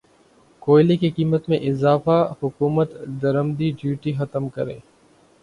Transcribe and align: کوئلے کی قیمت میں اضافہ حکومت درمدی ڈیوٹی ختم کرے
کوئلے 0.61 0.95
کی 0.97 1.09
قیمت 1.11 1.49
میں 1.49 1.57
اضافہ 1.69 2.17
حکومت 2.41 2.91
درمدی 3.21 3.71
ڈیوٹی 3.79 4.13
ختم 4.17 4.49
کرے 4.49 4.77